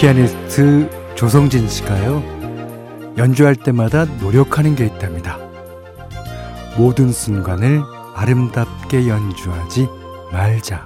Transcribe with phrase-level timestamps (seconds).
[0.00, 2.22] 피아니스트 조성진 씨가요,
[3.18, 5.36] 연주할 때마다 노력하는 게 있답니다.
[6.78, 7.82] 모든 순간을
[8.14, 9.88] 아름답게 연주하지
[10.32, 10.84] 말자.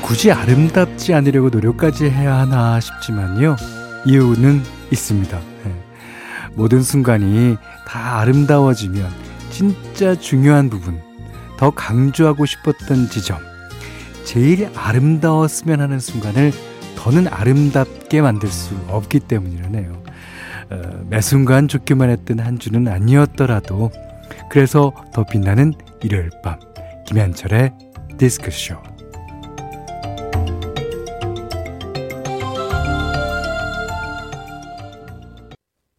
[0.00, 3.56] 굳이 아름답지 않으려고 노력까지 해야 하나 싶지만요.
[4.06, 5.38] 이유는 있습니다.
[5.64, 5.85] 네.
[6.56, 7.56] 모든 순간이
[7.86, 9.08] 다 아름다워지면
[9.50, 11.00] 진짜 중요한 부분,
[11.56, 13.38] 더 강조하고 싶었던 지점,
[14.24, 16.52] 제일 아름다웠으면 하는 순간을
[16.96, 20.02] 더는 아름답게 만들 수 없기 때문이라네요.
[20.70, 23.92] 어, 매 순간 좋기만 했던 한 주는 아니었더라도
[24.50, 26.58] 그래서 더 빛나는 일요일 밤
[27.06, 27.72] 김현철의
[28.18, 28.95] 디스크쇼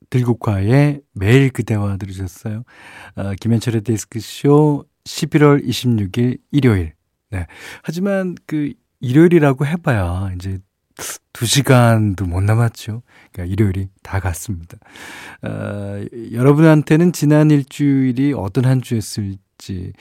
[0.09, 2.63] 들국화의 매일 그대와 들으셨어요.
[3.15, 6.93] 어, 김현철의 데스크쇼 11월 26일 일요일.
[7.29, 7.45] 네.
[7.83, 10.59] 하지만 그 일요일이라고 해봐야 이제
[11.33, 13.03] 두 시간도 못 남았죠.
[13.31, 14.77] 그러니까 일요일이 다 갔습니다.
[15.43, 19.93] 어, 여러분한테는 지난 일주일이 어떤 한 주였을지,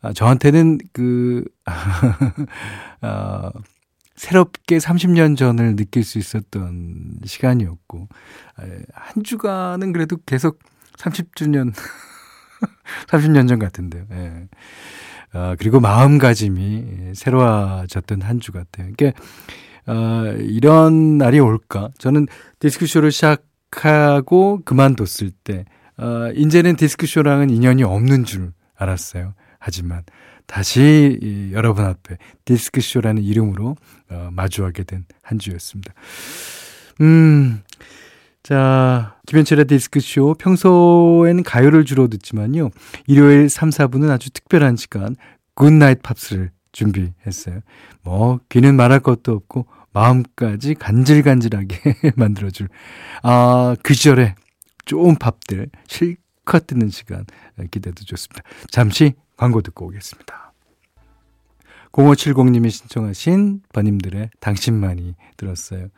[0.00, 1.44] 아, 저한테는 그,
[3.02, 3.50] 어,
[4.16, 8.08] 새롭게 30년 전을 느낄 수 있었던 시간이었고,
[8.92, 10.58] 한 주간은 그래도 계속
[10.98, 11.72] 30주년,
[13.08, 14.04] 30년 전 같은데요.
[14.12, 14.48] 예.
[15.34, 18.90] 어, 그리고 마음가짐이 새로워졌던 한 주 같아요.
[18.96, 19.20] 그러니까,
[19.86, 21.90] 어, 이런 날이 올까?
[21.98, 22.26] 저는
[22.58, 25.64] 디스크쇼를 시작하고 그만뒀을 때,
[25.98, 29.34] 어, 이제는 디스크쇼랑은 인연이 없는 줄 알았어요.
[29.58, 30.02] 하지만,
[30.46, 33.76] 다시 이 여러분 앞에 디스크쇼라는 이름으로
[34.10, 35.92] 어, 마주하게 된 한 주였습니다.
[37.00, 37.62] 음,
[38.44, 40.34] 자, 김현철의 디스크쇼.
[40.38, 42.70] 평소엔 가요를 주로 듣지만요.
[43.08, 45.16] 일요일 3, 4분은 아주 특별한 시간,
[45.54, 47.60] Good Night Pops를 준비했어요.
[48.02, 51.80] 뭐, 귀는 말할 것도 없고, 마음까지 간질간질하게
[52.16, 52.68] 만들어줄,
[53.24, 54.36] 아, 그 시절에
[54.84, 57.24] 좋은 팝들 실컷 듣는 시간
[57.72, 58.42] 기대도 좋습니다.
[58.70, 60.52] 잠시 광고 듣고 오겠습니다.
[61.92, 65.88] 0570님이 신청하신 버님들의 당신만이 들었어요.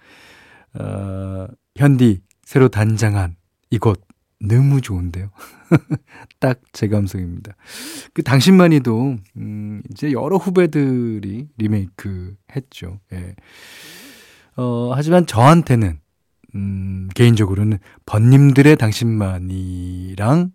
[0.74, 3.36] 어, 현디, 새로 단장한
[3.70, 4.00] 이곳
[4.40, 5.30] 너무 좋은데요.
[6.38, 7.56] 딱 제 감성입니다.
[8.14, 13.00] 그 당신만이도, 음, 이제 여러 후배들이 리메이크 했죠.
[13.12, 13.34] 예.
[14.56, 15.98] 어, 하지만 저한테는,
[16.54, 20.52] 음, 개인적으로는 번님들의 당신만이랑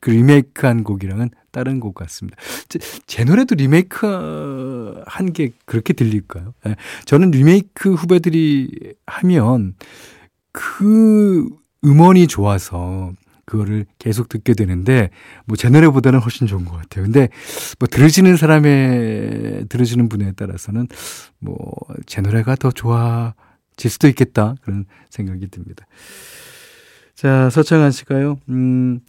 [0.00, 2.36] 그 리메이크한 곡이랑은 다른 곡 같습니다.
[2.68, 6.54] 제, 제 노래도 리메이크 한 게 그렇게 들릴까요?
[6.64, 6.76] 네.
[7.04, 9.74] 저는 리메이크 후배들이 하면
[10.52, 11.48] 그
[11.84, 13.12] 음원이 좋아서
[13.44, 15.08] 그거를 계속 듣게 되는데
[15.46, 17.04] 뭐 제 노래보다는 훨씬 좋은 것 같아요.
[17.04, 17.28] 근데
[17.78, 20.86] 뭐 들으시는 사람의 들으시는 분에 따라서는
[21.38, 21.64] 뭐
[22.06, 25.86] 제 노래가 더 좋아질 수도 있겠다 그런 생각이 듭니다.
[27.14, 28.38] 자 서창한 씨가요.
[28.50, 29.00] 음.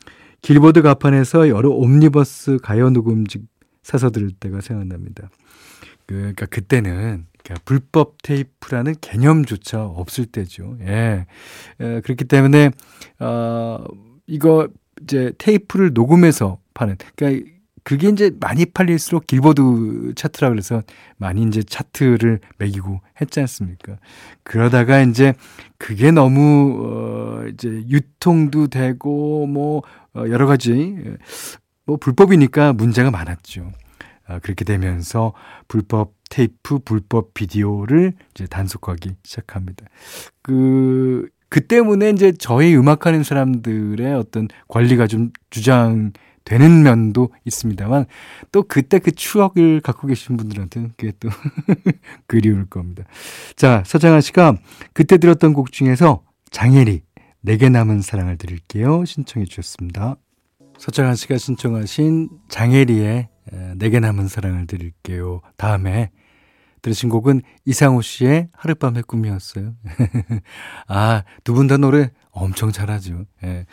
[0.41, 3.43] 길보드 가판에서 여러 옴니버스 가요 녹음집
[3.83, 5.29] 사서 들을 때가 생각납니다.
[6.05, 10.77] 그, 그러니까 그때는 그러니까 불법 테이프라는 개념조차 없을 때죠.
[10.81, 11.25] 예.
[11.79, 12.71] 예 그렇기 때문에
[13.19, 13.83] 어
[14.27, 14.67] 이거
[15.01, 17.49] 이제 테이프를 녹음해서 파는 그러니까
[17.83, 20.81] 그게 이제 많이 팔릴수록 길보드 차트라 그래서
[21.17, 23.97] 많이 이제 차트를 매기고 했지 않습니까?
[24.43, 25.33] 그러다가 이제
[25.77, 29.83] 그게 너무 어 이제 유통도 되고 뭐
[30.15, 30.95] 어, 여러 가지
[31.85, 33.71] 뭐 불법이니까 문제가 많았죠.
[34.29, 35.33] 아, 그렇게 되면서
[35.67, 39.85] 불법 테이프, 불법 비디오를 이제 단속하기 시작합니다.
[40.43, 46.13] 그, 그 때문에 이제 저희 음악하는 사람들의 어떤 관리가 좀 주장
[46.45, 48.05] 되는 면도 있습니다만
[48.51, 51.29] 또 그때 그 추억을 갖고 계신 분들한테는 그게 또
[52.27, 53.03] 그리울 겁니다.
[53.55, 54.57] 자, 서장한 씨가
[54.93, 57.01] 그때 들었던 곡 중에서 장혜리
[57.41, 59.05] 내게 남은 사랑을 드릴게요.
[59.05, 60.15] 신청해 주셨습니다.
[60.77, 63.29] 서창한 씨가 신청하신 장혜리의
[63.77, 65.41] 내게 남은 사랑을 드릴게요.
[65.57, 66.11] 다음에
[66.81, 69.73] 들으신 곡은 이상호 씨의 하룻밤의 꿈이었어요.
[70.87, 73.25] 아, 두 분 다 노래 엄청 잘하죠.
[73.43, 73.65] 예.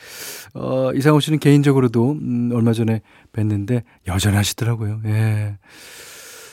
[0.55, 5.03] 어, 이상호 씨는 개인적으로도 음, 얼마 전에 뵀는데 여전하시더라고요.
[5.07, 5.59] 예.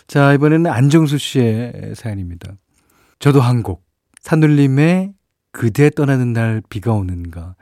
[0.08, 2.54] 자, 이번에는 안정수 씨의 사연입니다.
[3.20, 3.84] 저도 한 곡.
[4.22, 5.14] 산울림의
[5.52, 7.56] 그대 떠나는 날 비가 오는가.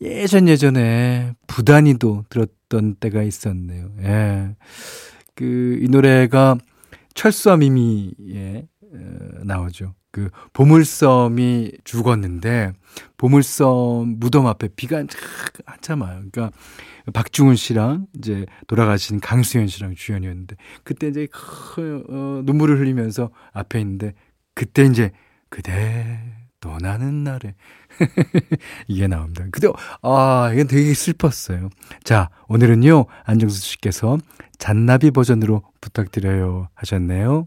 [0.00, 3.90] 예전 예전에 부단히도 들었던 때가 있었네요.
[4.02, 4.54] 예.
[5.34, 6.56] 그, 이 노래가
[7.14, 8.98] 철수와 미미에 어,
[9.44, 9.94] 나오죠.
[10.12, 12.72] 그그 보물섬이 죽었는데
[13.16, 15.02] 보물섬 무덤 앞에 비가
[15.66, 16.22] 한참 와요.
[16.30, 16.56] 그러니까
[17.12, 21.26] 박중훈 씨랑 이제 돌아가신 강수현 씨랑 주연이었는데 그때 이제
[22.08, 24.14] 어, 눈물을 흘리면서 앞에 있는데
[24.54, 25.12] 그때 이제
[25.48, 26.20] 그대
[26.60, 27.54] 떠나는 날에
[28.88, 29.44] 이게 나옵니다.
[29.50, 29.68] 근데
[30.02, 31.70] 아 이건 되게 슬펐어요.
[32.04, 34.18] 자 오늘은요 안정수 씨께서
[34.58, 37.46] 잔나비 버전으로 부탁드려요 하셨네요.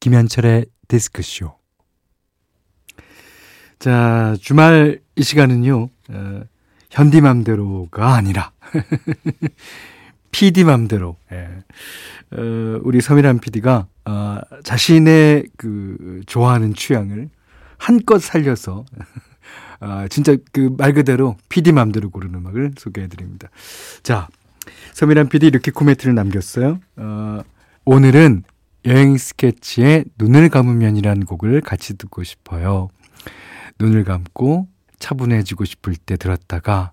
[0.00, 1.54] 김현철의 디스크쇼.
[3.78, 6.40] 자, 주말 이 시간은요, 어,
[6.90, 8.52] 현디맘대로가 아니라,
[10.32, 11.48] PD맘대로, 예.
[12.32, 17.28] 어, 우리 서미란 PD가, 어, 자신의 그, 좋아하는 취향을
[17.78, 18.84] 한껏 살려서,
[19.80, 23.48] 아, 진짜 그 말 그대로 PD맘대로 고르는 음악을 소개해 드립니다.
[24.02, 24.28] 자,
[24.92, 26.80] 서미란 PD 이렇게 코멘트를 남겼어요.
[26.96, 27.40] 어,
[27.86, 28.44] 오늘은
[28.86, 32.88] 여행 스케치의 눈을 감으면이라는 곡을 같이 듣고 싶어요.
[33.78, 34.68] 눈을 감고
[34.98, 36.92] 차분해지고 싶을 때 들었다가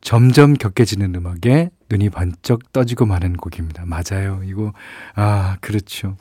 [0.00, 3.84] 점점 격해지는 음악에 눈이 번쩍 떠지고 마는 곡입니다.
[3.86, 4.40] 맞아요.
[4.44, 4.72] 이거,
[5.14, 6.16] 아, 그렇죠.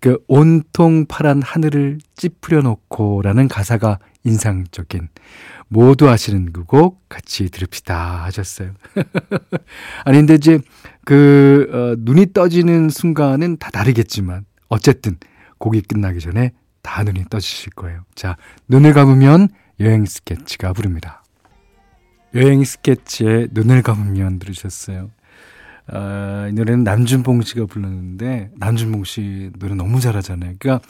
[0.00, 5.08] 그 온통 파란 하늘을 찌푸려 놓고라는 가사가 인상적인
[5.68, 8.72] 모두 아시는 그 곡 같이 들읍시다 하셨어요.
[10.04, 10.58] 아니 근데 이제
[11.04, 15.16] 그 어, 눈이 떠지는 순간은 다 다르겠지만 어쨌든
[15.58, 16.52] 곡이 끝나기 전에
[16.82, 18.04] 다 눈이 떠지실 거예요.
[18.14, 18.36] 자,
[18.68, 19.48] 눈을 감으면
[19.80, 21.22] 여행 스케치가 부릅니다.
[22.34, 25.10] 여행 스케치에 눈을 감으면 들으셨어요.
[25.92, 30.54] 어, 이 노래는 남준봉 씨가 불렀는데 남준봉 씨 노래 너무 잘하잖아요.
[30.58, 30.86] 그러니까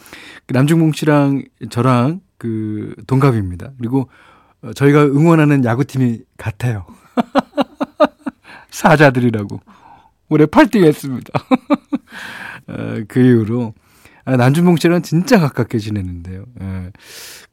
[0.47, 3.71] 그 남준봉 씨랑 저랑 그 동갑입니다.
[3.79, 4.09] 그리고
[4.63, 6.85] 어, 저희가 응원하는 야구팀이 같아요.
[8.71, 9.61] 사자들이라고.
[10.29, 11.31] 올해 8등 했습니다.
[12.67, 13.75] 어, 그 이후로
[14.25, 16.45] 아, 남준봉 씨랑 진짜 가깝게 지냈는데요.
[16.61, 16.91] 예.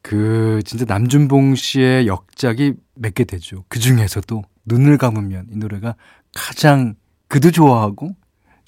[0.02, 3.64] 그 진짜 남준봉 씨의 역작이 몇 개 되죠.
[3.68, 5.94] 그 중에서도 눈을 감으면 이 노래가
[6.34, 6.94] 가장
[7.28, 8.14] 그도 좋아하고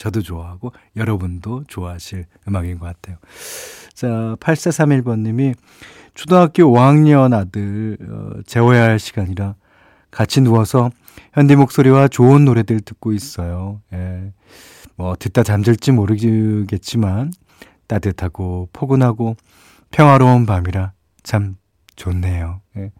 [0.02, 3.18] 저도 좋아하고 여러분도 좋아하실 음악인 것 같아요.
[3.94, 5.54] 자, 8431번님이
[6.14, 9.54] 초등학교 5학년 아들 어, 재워야 할 시간이라
[10.10, 10.90] 같이 누워서
[11.34, 13.80] 현디 목소리와 좋은 노래들 듣고 있어요.
[13.92, 14.32] 예.
[14.96, 17.30] 뭐 듣다 잠들지 모르겠지만
[17.86, 19.36] 따뜻하고 포근하고
[19.92, 21.54] 평화로운 밤이라 참
[21.94, 22.60] 좋네요.
[22.76, 22.90] 예.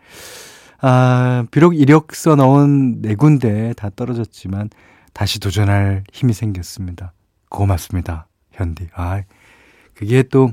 [0.81, 4.71] 아, 비록 이력서 넣은 네 군데 다 떨어졌지만
[5.13, 7.13] 다시 도전할 힘이 생겼습니다.
[7.49, 8.29] 고맙습니다.
[8.53, 8.89] 현디.
[8.95, 9.23] 아,
[9.95, 10.51] 그게 또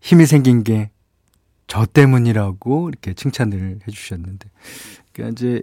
[0.00, 0.90] 힘이 생긴 게
[1.72, 4.50] 저 때문이라고 이렇게 칭찬을 해주셨는데.
[5.14, 5.62] 그러니까 이제,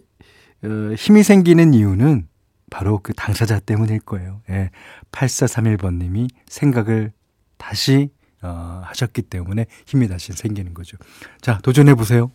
[0.64, 2.28] 어, 힘이 생기는 이유는
[2.72, 4.42] 바로 그 당사자 때문일 거예요.
[4.50, 4.72] 예.
[5.12, 7.12] 8431번님이 생각을
[7.58, 8.10] 다시,
[8.42, 10.98] 어, 하셨기 때문에 힘이 다시 생기는 거죠.
[11.42, 12.32] 자, 도전해 보세요.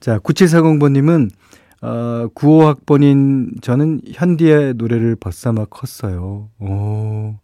[0.00, 1.30] 자, 9740번님은
[1.82, 6.48] 어, 95학번인 저는 현디의 노래를 벗삼아 컸어요.
[6.60, 7.34] 오.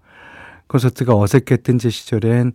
[0.69, 2.53] 콘서트가 어색했던 제 시절엔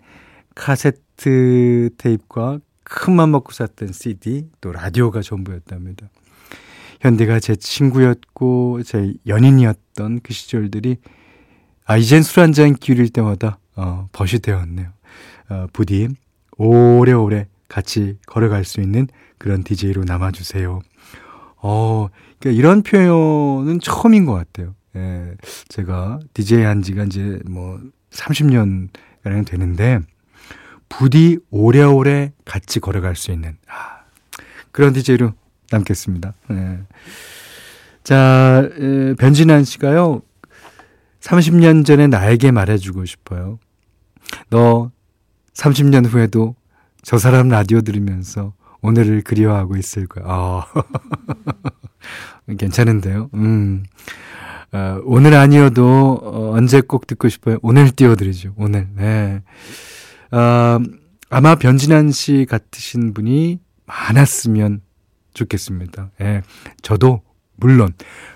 [0.55, 6.09] 카세트 테이프와 큰맘 먹고 샀던 CD, 또 라디오가 전부였답니다.
[7.01, 10.97] 현디가 제 친구였고, 제 연인이었던 그 시절들이,
[11.85, 14.89] 아, 이젠 술 한 잔 기울일 때마다, 어, 벗이 되었네요.
[15.49, 16.07] 어, 부디,
[16.57, 20.79] 오래오래 같이 걸어갈 수 있는 그런 DJ로 남아주세요.
[21.63, 24.75] 어, 그러니까 이런 표현은 처음인 것 같아요.
[24.97, 25.33] 예,
[25.69, 27.79] 제가 DJ 한 지가 이제 뭐
[28.11, 28.89] 30년
[29.23, 29.99] 가량 되는데,
[30.89, 34.03] 부디 오래오래 같이 걸어갈 수 있는, 아,
[34.71, 35.33] 그런 DJ로
[35.71, 36.33] 남겠습니다.
[36.51, 36.79] 예.
[38.03, 40.21] 자, 에, 변진환 씨가요,
[41.21, 43.57] 30년 전에 나에게 말해주고 싶어요.
[44.49, 44.91] 너
[45.53, 46.55] 30년 후에도
[47.01, 48.53] 저 사람 라디오 들으면서
[48.83, 50.25] 오늘을 그리워하고 있을 거야.
[50.27, 50.63] 어.
[52.57, 53.29] 괜찮은데요.
[53.33, 53.83] 음.
[54.73, 57.57] 어, 오늘 아니어도 어, 언제 꼭 듣고 싶어요.
[57.61, 58.53] 오늘 띄워드리죠.
[58.57, 58.87] 오늘.
[58.95, 59.41] 네.
[60.31, 60.79] 어,
[61.29, 64.81] 아마 변진환 씨 같으신 분이 많았으면
[65.33, 66.11] 좋겠습니다.
[66.21, 66.41] 예.
[66.81, 67.21] 저도
[67.55, 67.93] 물론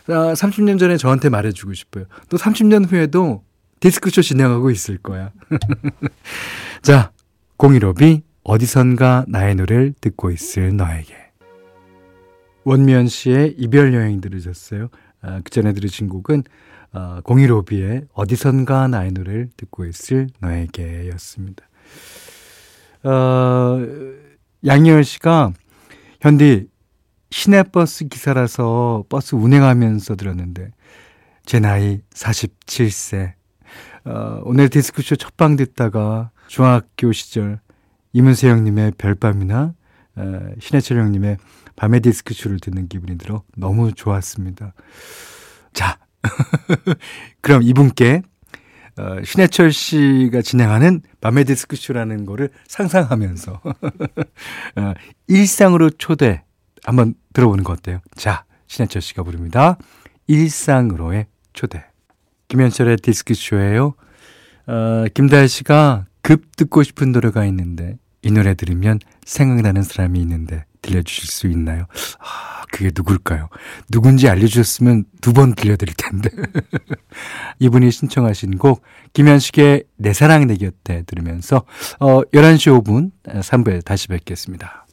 [0.07, 2.05] 아, 30년 전에 저한테 말해주고 싶어요.
[2.29, 3.43] 또 30년 후에도
[3.79, 5.31] 디스크쇼 진행하고 있을 거야.
[6.81, 7.11] 자,
[7.57, 11.13] 015B 어디선가 나의 노래를 듣고 있을 너에게.
[12.63, 14.87] 원미연 씨의 이별 여행 들으셨어요.
[15.21, 16.43] 아, 그 전에 들으신 곡은
[16.93, 21.65] 어, 공일오비의 어디선가 나의 노래를 듣고 있을 너에게 였습니다.
[23.03, 23.79] 어,
[24.65, 25.51] 양희열 씨가
[26.21, 26.69] 현디
[27.29, 30.71] 시내버스 기사라서 버스 운행하면서 들었는데
[31.45, 33.33] 제 나이 47세
[34.05, 37.59] 어, 오늘 디스크쇼 첫방 듣다가 중학교 시절
[38.17, 39.75] 이문세 형님의 별밤이나
[40.15, 41.37] 어, 신해철 형님의
[41.75, 44.73] 밤의 디스크쇼를 듣는 기분이 들어 너무 좋았습니다.
[45.71, 45.99] 자,
[47.41, 48.23] 그럼 이분께
[48.97, 54.93] 어, 신해철 씨가 진행하는 밤의 디스크쇼라는 거를 상상하면서 어,
[55.27, 56.43] 일상으로 초대
[56.83, 57.99] 한번 들어보는 거 어때요?
[58.15, 59.77] 자, 신해철 씨가 부릅니다.
[60.25, 61.85] 일상으로의 초대.
[62.47, 63.93] 김현철의 디스크쇼예요.
[64.65, 71.27] 어, 김다혜 씨가 급 듣고 싶은 노래가 있는데 이 노래 들으면 생각나는 사람이 있는데 들려주실
[71.27, 71.85] 수 있나요?
[72.19, 73.49] 아, 그게 누굴까요?
[73.91, 76.29] 누군지 알려주셨으면 두 번 들려드릴 텐데.
[77.59, 78.81] 이분이 신청하신 곡,
[79.13, 81.63] 김현식의 내 사랑 내 곁에 들으면서,
[81.99, 84.86] 어, 11시 5분, 3부에 다시 뵙겠습니다.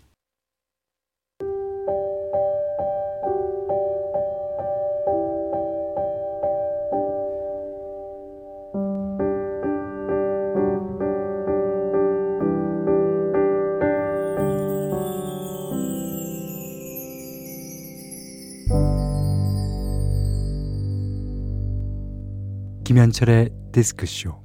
[22.94, 24.40] 김현철의 디스크쇼.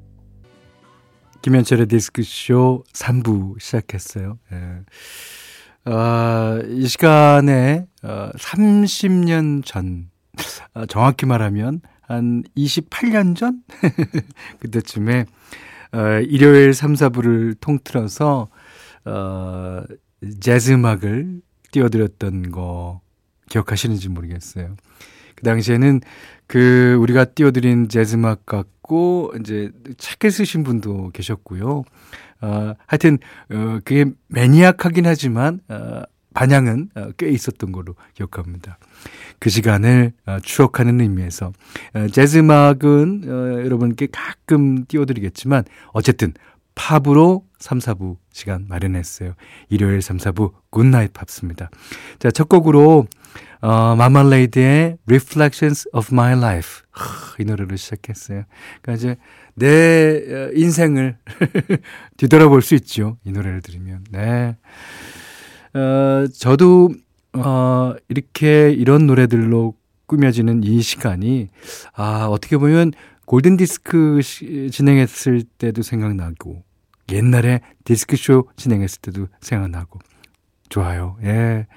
[1.44, 4.40] 김현철의 디스크쇼 3부 시작했어요.
[4.52, 4.80] 예.
[5.86, 10.10] 아, 이 시간에 어, 30년 전,
[10.74, 13.62] 아, 정확히 말하면 한 28년 전?
[14.58, 15.28] 그때쯤에
[15.92, 18.50] 어, 일요일 3, 4부를 통틀어서
[19.06, 19.84] 어,
[20.40, 21.42] 재즈 음악을
[21.72, 23.02] 띄워드렸던 거
[23.48, 24.76] 기억하시는지 모르겠어요.
[25.40, 26.02] 그 당시에는
[26.48, 31.84] 그 우리가 띄워드린 재즈 음악 같고 이제 책을 쓰신 분도 계셨고요.
[32.42, 33.18] 어, 하여튼
[33.52, 36.02] 어, 그게 maniac하긴 하지만 어,
[36.34, 38.78] 반향은 어, 꽤 있었던 걸로 기억합니다.
[39.40, 41.54] 그 시간을 어, 추억하는 의미에서
[41.94, 46.34] 어, 재즈 음악은 어, 여러분께 가끔 띄워드리겠지만 어쨌든
[46.76, 49.34] 팝으로 3, 4부 시간 마련했어요.
[49.70, 51.70] 일요일 3, 4부 Good Night Pops입니다.
[52.20, 53.06] 자, 첫 곡으로
[53.62, 56.84] 어, 마말레이드의 Reflections of My Life.
[57.40, 58.44] 이 노래로 시작했어요.
[58.82, 59.18] 그러니까 이제
[59.56, 61.18] 내 어, 인생을
[62.18, 63.18] 뒤돌아볼 수 있죠.
[63.26, 64.06] 이 노래를 들으면.
[64.12, 64.56] 네.
[65.74, 66.90] 어, 저도,
[67.34, 69.76] 어, 이렇게 이런 노래들로
[70.06, 71.50] 꾸며지는 이 시간이,
[71.94, 72.94] 아, 어떻게 보면
[73.26, 74.22] 골든 디스크
[74.72, 76.64] 진행했을 때도 생각나고,
[77.12, 80.00] 옛날에 디스크쇼 진행했을 때도 생각나고,
[80.70, 81.18] 좋아요.
[81.24, 81.68] 예.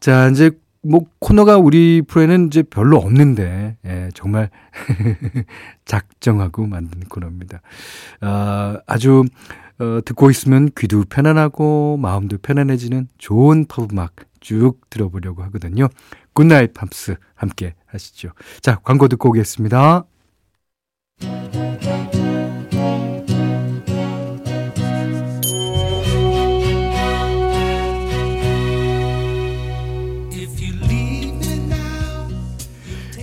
[0.00, 0.50] 자, 이제
[0.88, 4.50] 뭐 코너가 우리 프로에는 이제 별로 없는데 예, 정말
[5.84, 7.60] 작정하고 만든 코너입니다.
[8.20, 9.24] 아, 아주
[9.78, 15.88] 어, 듣고 있으면 귀도 편안하고 마음도 편안해지는 좋은 팝 음악 쭉 들어보려고 하거든요.
[16.32, 18.30] Good Night Pops 함께 하시죠.
[18.60, 20.04] 자, 광고 듣고 오겠습니다.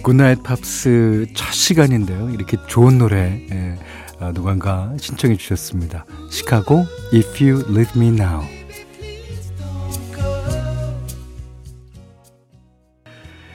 [0.03, 2.29] Good Night Pops 첫 시간인데요.
[2.31, 3.79] 이렇게 좋은 노래 예,
[4.19, 6.05] 아, 누군가 신청해 주셨습니다.
[6.29, 8.41] 시카고 If You Leave Me Now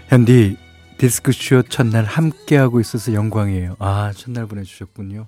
[0.08, 0.56] 현디
[0.96, 3.76] 디스크쇼 첫날 함께하고 있어서 영광이에요.
[3.78, 5.26] 아 첫날 보내주셨군요.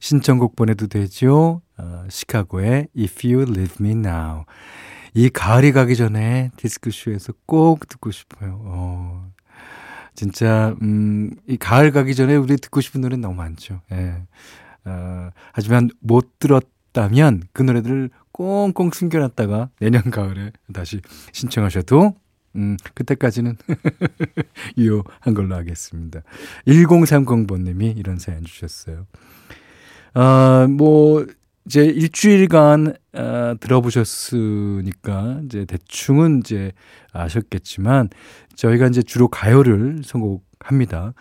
[0.00, 1.62] 신청곡 보내도 되죠?
[1.78, 4.44] 어, 시카고의 If You Leave Me Now
[5.14, 8.60] 이 가을이 가기 전에 디스크쇼에서 꼭 듣고 싶어요.
[8.64, 9.15] 어,
[10.16, 13.82] 진짜, 음, 이 가을 가기 전에 우리 듣고 싶은 노래 너무 많죠.
[13.92, 14.22] 예.
[14.86, 21.00] 어, 하지만 못 들었다면 그 노래들을 꽁꽁 숨겨놨다가 내년 가을에 다시
[21.32, 22.14] 신청하셔도
[22.56, 23.56] 음, 그때까지는
[24.78, 26.22] 유효한 걸로 하겠습니다.
[26.66, 29.06] 1030번님이 이런 사연 주셨어요.
[30.14, 31.26] 어, 뭐,
[31.66, 36.72] 이제 일주일간 어, 들어보셨으니까 이제 대충은 이제
[37.12, 38.08] 아셨겠지만
[38.54, 41.12] 저희가 이제 주로 가요를 선곡합니다.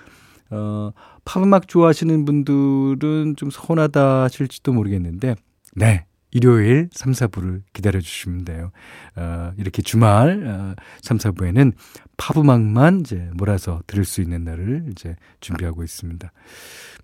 [0.52, 0.92] 어,
[1.26, 5.36] 팝음악 좋아하시는 분들은 좀 서운하다 하실지도 모르겠는데
[5.76, 6.06] 네.
[6.32, 8.72] 일요일 3, 4부를 기다려 주시면 돼요.
[9.16, 11.72] 어, 이렇게 주말 어, 3, 4부에는
[12.18, 16.30] 팝음악만 이제 몰아서 들을 수 있는 날을 이제 준비하고 있습니다.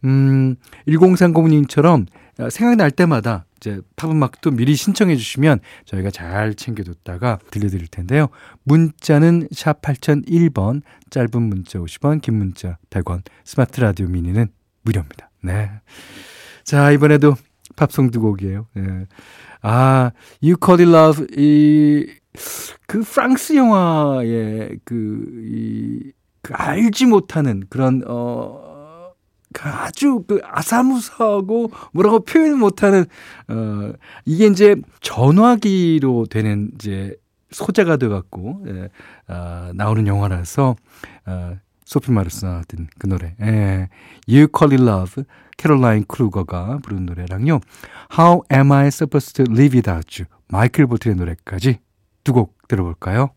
[0.03, 0.55] 음,
[0.85, 8.27] 1030님처럼 어, 생각날 때마다 이제 팝음악도 미리 신청해 주시면 저희가 잘 챙겨뒀다가 들려드릴 텐데요.
[8.63, 14.47] 문자는 샵 8001번, 짧은 문자 50원, 긴 문자 100원, 스마트 라디오 미니는
[14.81, 15.29] 무료입니다.
[15.43, 15.69] 네.
[16.63, 17.35] 자, 이번에도
[17.75, 18.67] 팝송 두 곡이에요.
[18.73, 19.05] 네.
[19.61, 20.11] 아,
[20.41, 22.07] You Call It Love, 이,
[22.87, 26.11] 그 프랑스 영화의 그, 이,
[26.41, 28.70] 그 알지 못하는 그런, 어, 그
[29.59, 33.05] 아주 그 아사무사하고 뭐라고 표현 못하는
[33.47, 33.93] 어
[34.25, 37.15] 이게 이제 전화기로 되는 이제
[37.51, 38.89] 소재가 돼갖고 예,
[39.27, 40.75] 아, 나오는 영화라서
[41.25, 43.89] 아, 소피 마르소 나왔던 그 노래 예,
[44.27, 45.23] You Call It Love
[45.57, 47.59] 캐롤라인 크루거가 부른 노래랑요
[48.17, 51.79] How Am I Supposed to Live Without You 마이클 볼튼의 노래까지
[52.23, 53.31] 두 곡 들어볼까요?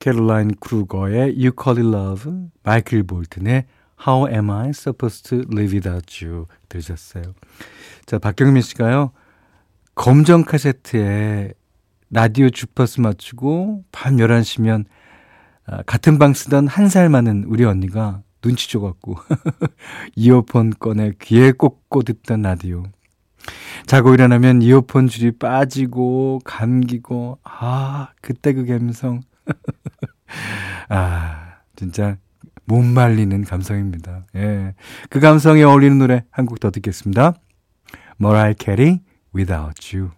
[0.00, 2.32] 캐롤라인 크루거의 You Call It Love
[2.62, 3.66] 마이클 볼튼의
[4.06, 6.46] How am I supposed to live without you?
[6.68, 7.34] 들으셨어요.
[8.06, 9.12] 자, 박경민 씨가요.
[9.94, 11.52] 검정 카세트에
[12.10, 14.84] 라디오 주파수 맞추고 밤 11시면
[15.66, 19.16] 아, 같은 방 쓰던 한 살 많은 우리 언니가 눈치 줘갖고
[20.16, 22.84] 이어폰 꺼내 귀에 꽂고 듣던 라디오.
[23.86, 29.22] 자고 일어나면 이어폰 줄이 빠지고 감기고 아 그때 그 감성
[30.88, 32.16] 아 진짜
[32.68, 34.26] 못 말리는 감성입니다.
[34.36, 34.74] 예.
[35.08, 37.34] 그 감성에 어울리는 노래 한 곡 더 듣겠습니다.
[38.18, 39.00] 머라이 캐리
[39.34, 40.10] Without You.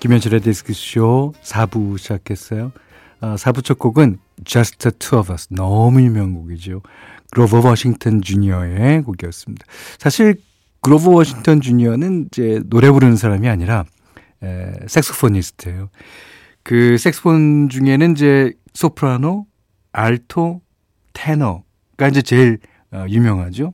[0.00, 2.72] 김현철의 디스크쇼 4부 시작했어요.
[3.20, 5.48] 아, 4부 첫 곡은 Just the Two of Us.
[5.50, 6.82] 너무 유명한 곡이죠.
[7.32, 9.64] 그로버 워싱턴 주니어의 곡이었습니다.
[9.98, 10.36] 사실
[10.82, 13.84] 그로버 워싱턴 주니어는 이제 노래 부르는 사람이 아니라
[14.42, 15.88] 에, saxophonist예요.
[16.62, 19.46] 그 색소폰 중에는 이제 소프라노,
[19.92, 20.60] 알토,
[21.12, 21.62] 테너
[22.02, 22.58] 가 이제 제일
[22.92, 23.72] 어, 유명하죠.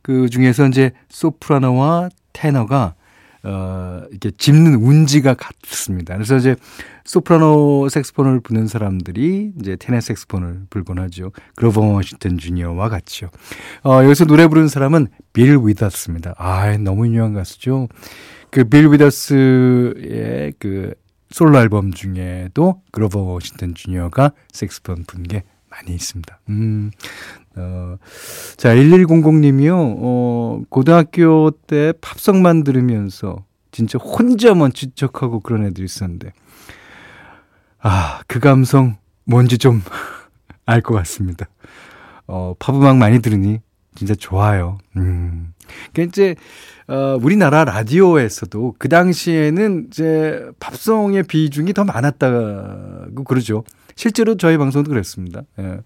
[0.00, 2.94] 그 중에서 이제 소프라노와 테너가
[3.42, 6.14] 어, 이렇게 짚는 운지가 같습니다.
[6.14, 6.56] 그래서 이제
[7.04, 11.32] 소프라노 색스폰을 부는 사람들이 이제 테너 색스폰을 불곤 하죠.
[11.56, 13.28] 그로버 워싱턴 주니어와 같이요.
[13.84, 16.34] 어, 여기서 노래 부르는 사람은 빌 위더스입니다.
[16.38, 17.88] 아, 너무 유명한 가수죠.
[18.50, 20.94] 그 빌 위더스의 그
[21.30, 25.42] 솔로 앨범 중에도 그로버 워싱턴 주니어가 색스폰 분게
[25.74, 26.38] 많이 있습니다.
[26.50, 26.90] 음,
[27.56, 27.96] 어,
[28.56, 36.32] 자, 1100님이요, 어, 고등학교 때 팝송만 들으면서 진짜 혼자만 지적하고 그런 애들이 있었는데,
[37.80, 39.82] 아, 그 감성 뭔지 좀
[40.66, 41.46] 알 것 같습니다.
[42.26, 43.60] 어, 팝음악 많이 들으니
[43.96, 44.78] 진짜 좋아요.
[44.96, 45.52] 음.
[45.92, 46.34] 그러니까 이제,
[46.88, 53.64] 어, 우리나라 라디오에서도 그 당시에는 이제 팝송의 비중이 더 많았다고 그러죠.
[53.96, 55.42] 실제로 저희 방송도 그랬습니다.
[55.58, 55.80] 예.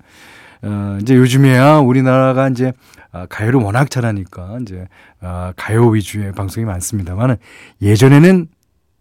[0.62, 2.72] 어, 이제 요즘에야 우리나라가 이제
[3.12, 4.86] 아, 가요를 워낙 잘하니까 이제
[5.20, 7.36] 아, 가요 위주의 방송이 많습니다만은
[7.80, 8.48] 예전에는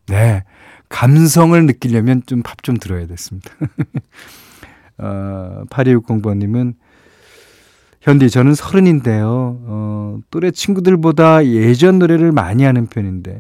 [0.08, 0.44] 네
[0.90, 3.50] 감성을 느끼려면 좀 팝 좀 들어야 됐습니다.
[5.00, 6.74] 어, 8260번님은
[8.02, 9.60] 현디 저는 서른인데요.
[9.66, 13.40] 어, 또래 친구들보다 예전 노래를 많이 하는 편인데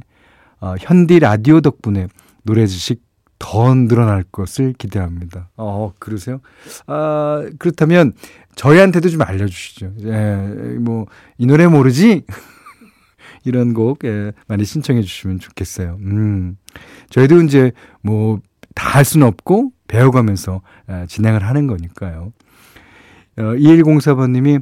[0.60, 2.08] 어, 현디 라디오 덕분에
[2.43, 3.06] 노래 지식
[3.39, 5.50] 더 늘어날 것을 기대합니다.
[5.58, 6.39] 어, 그러세요?
[6.88, 8.13] 아, 그렇다면
[8.56, 9.93] 저희한테도 좀 알려주시죠.
[10.06, 10.36] 예,
[10.80, 11.06] 뭐,
[11.38, 12.23] 이 노래 모르지?
[13.45, 15.97] 이런 곡, 예, 많이 신청해 주시면 좋겠어요.
[16.02, 16.58] 음,
[17.10, 17.71] 저희도 이제
[18.02, 18.39] 뭐,
[18.76, 22.34] 다 할 수는 없고, 배워가면서 예, 진행을 하는 거니까요.
[23.38, 24.62] 어, 2104번님이,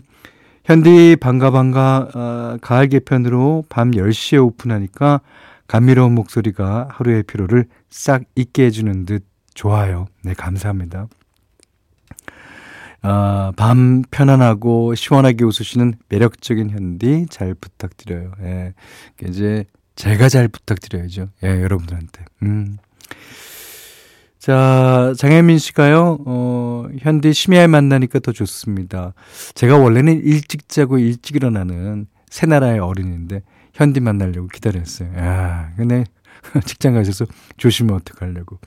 [0.65, 5.21] 현디 반가 반가, 어, 가을 개편으로 밤 10시에 오픈하니까
[5.67, 10.07] 감미로운 목소리가 하루의 피로를 싹 잊게 해주는 듯 좋아요.
[10.23, 11.07] 네, 감사합니다.
[13.01, 18.31] 아, 밤 편안하고 시원하게 웃으시는 매력적인 현디 잘 부탁드려요.
[18.41, 18.73] 예.
[19.27, 21.29] 이제 제가 잘 부탁드려야죠.
[21.43, 22.25] 예, 여러분들한테.
[22.43, 22.77] 음.
[24.39, 29.13] 자, 장혜민 씨가요, 어, 현디 심야에 만나니까 더 좋습니다.
[29.55, 33.41] 제가 원래는 일찍 자고 일찍 일어나는 새나라의 어린인데,
[33.75, 35.09] 현디 만나려고 기다렸어요.
[35.17, 36.05] 야, 근데
[36.65, 37.25] 직장 가셔서
[37.57, 38.59] 조심히 어떡하려고.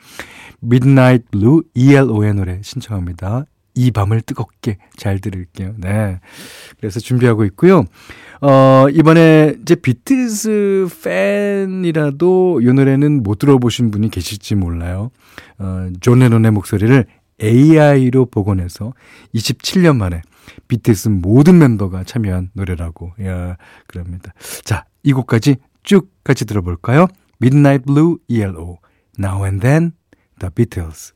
[0.62, 3.44] Midnight Blue ELO의 노래 신청합니다.
[3.74, 5.74] 이 밤을 뜨겁게 잘 들을게요.
[5.76, 6.18] 네.
[6.78, 7.84] 그래서 준비하고 있고요.
[8.40, 15.10] 어, 이번에 이제 비틀즈 팬이라도 이 노래는 못 들어보신 분이 계실지 몰라요.
[15.58, 17.06] 어, 존 레논의 목소리를
[17.42, 18.92] AI로 복원해서
[19.34, 20.22] 27년 만에
[20.66, 24.32] 비틀스 모든 멤버가 참여한 노래라고, 야, 그럽니다.
[24.64, 27.06] 자, 이 곡까지 쭉 같이 들어볼까요?
[27.40, 28.78] Midnight Blue, ELO,
[29.18, 29.92] Now and Then,
[30.40, 31.14] The Beatles.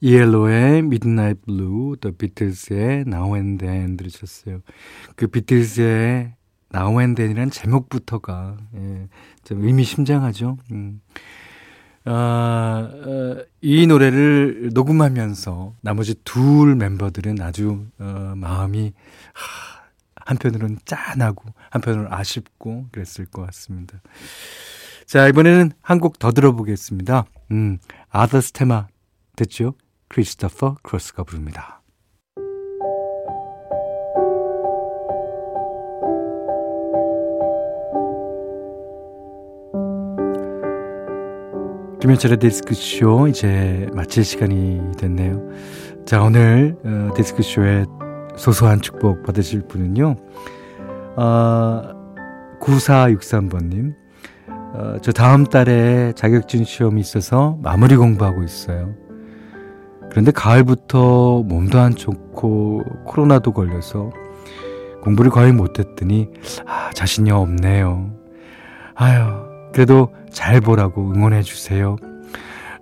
[0.00, 4.62] ELO의 Midnight Blue, The Beatles의 Now and Then 들으셨어요.
[5.14, 6.34] 그 비틀스의
[6.72, 9.08] Now and Then이라는 제목부터가 예,
[9.44, 10.56] 좀 의미심장하죠.
[10.72, 11.00] 음.
[12.04, 18.92] 아, 어, 이 노래를 녹음하면서 나머지 둘 멤버들은 아주 어, 마음이
[19.34, 19.82] 하,
[20.16, 24.00] 한편으로는 짠하고 한편으로는 아쉽고 그랬을 것 같습니다.
[25.06, 27.24] 자 이번에는 한 곡 더 들어보겠습니다.
[27.52, 27.78] 음,
[28.10, 28.88] 아더스 테마
[29.36, 29.74] 됐죠?
[30.08, 31.81] 크리스토퍼 크로스가 부릅니다.
[42.02, 45.40] 김현철의 데스크쇼 이제 마칠 시간이 됐네요.
[46.04, 47.84] 자, 오늘 어, 데스크쇼에
[48.36, 50.16] 소소한 축복 받으실 분은요.
[51.16, 51.82] 어,
[52.60, 53.94] 9463번님.
[54.48, 58.96] 어, 저 다음 달에 자격증 시험이 있어서 마무리 공부하고 있어요.
[60.10, 64.10] 그런데 가을부터 몸도 안 좋고 코로나도 걸려서
[65.02, 66.30] 공부를 거의 못했더니
[66.66, 68.10] 아, 자신이 없네요.
[68.96, 71.96] 아유, 그래도 잘 보라고 응원해 주세요.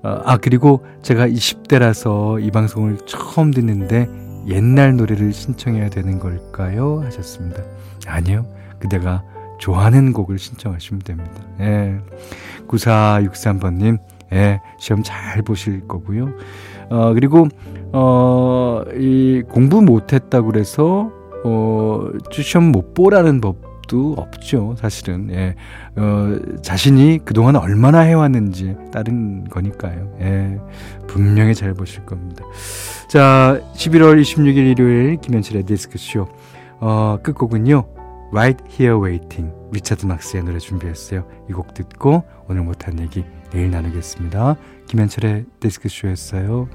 [0.02, 4.08] 어, 아, 그리고 제가 20대라서 이 방송을 처음 듣는데
[4.48, 7.02] 옛날 노래를 신청해야 되는 걸까요?
[7.04, 7.62] 하셨습니다.
[8.06, 8.46] 아니요.
[8.78, 9.22] 그대가
[9.58, 11.32] 좋아하는 곡을 신청하시면 됩니다.
[11.60, 11.98] 예.
[12.66, 13.98] 9463번님,
[14.32, 16.32] 예, 시험 잘 보실 거고요.
[16.88, 17.48] 어, 그리고,
[17.92, 21.12] 어, 이 공부 못했다고 그래서,
[21.44, 25.28] 어, 시험 못 보라는 법 수 없죠, 사실은.
[25.32, 25.56] 예.
[25.96, 30.16] 어, 자신이 그동안 얼마나 해왔는지 따른 거니까요.
[30.20, 30.58] 예.
[31.08, 32.44] 분명히 잘 보실 겁니다.
[33.08, 36.28] 자, 11월 26일 일요일 김현철의 디스크쇼.
[36.78, 37.84] 어, 끝곡은요.
[38.32, 39.52] Right Here Waiting.
[39.72, 41.24] 리차드 막스의 노래 준비했어요.
[41.48, 44.54] 이 곡 듣고 오늘 못한 얘기 내일 나누겠습니다.
[44.86, 46.68] 김현철의 디스크쇼였어요.